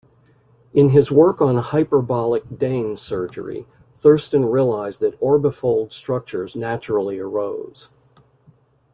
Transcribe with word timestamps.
In 0.73 0.89
his 0.89 1.11
work 1.11 1.41
on 1.41 1.57
hyperbolic 1.57 2.45
Dehn 2.49 2.97
surgery, 2.97 3.67
Thurston 3.93 4.45
realized 4.45 4.99
that 5.01 5.19
orbifold 5.19 5.91
structures 5.91 6.55
naturally 6.55 7.19
arose. 7.19 7.91